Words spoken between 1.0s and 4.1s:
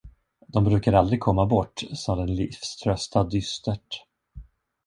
komma bort, sade den livströtta dystert.